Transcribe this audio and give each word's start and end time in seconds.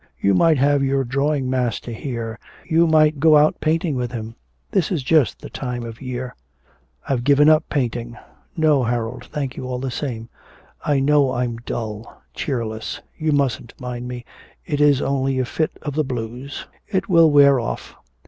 You 0.19 0.33
might 0.33 0.57
have 0.57 0.81
your 0.83 1.03
drawing 1.03 1.47
master 1.47 1.91
here, 1.91 2.39
you 2.65 2.87
might 2.87 3.19
go 3.19 3.37
out 3.37 3.59
painting 3.61 3.95
with 3.95 4.11
him. 4.11 4.33
This 4.71 4.91
is 4.91 5.03
just 5.03 5.39
the 5.41 5.49
time 5.51 5.83
of 5.85 6.01
year.' 6.01 6.33
'I've 7.07 7.23
given 7.23 7.47
up 7.49 7.69
painting. 7.69 8.17
No, 8.57 8.83
Harold, 8.83 9.25
thank 9.25 9.55
you 9.55 9.65
all 9.67 9.77
the 9.77 9.91
same. 9.91 10.27
I 10.83 10.99
know 10.99 11.33
I'm 11.33 11.57
dull, 11.57 12.19
cheerless; 12.33 12.99
you 13.15 13.31
mustn't 13.31 13.79
mind 13.79 14.07
me, 14.07 14.25
it 14.65 14.81
is 14.81 15.03
only 15.03 15.37
a 15.37 15.45
fit 15.45 15.73
of 15.83 15.93
the 15.93 16.03
blues; 16.03 16.65
it 16.87 17.07
will 17.07 17.29
wear 17.29 17.59
off. 17.59 17.93